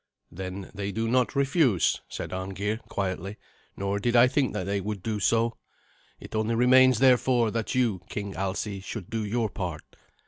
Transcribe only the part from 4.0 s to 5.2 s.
I think that they would do